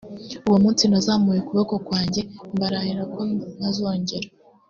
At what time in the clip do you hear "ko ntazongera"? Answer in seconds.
3.13-4.27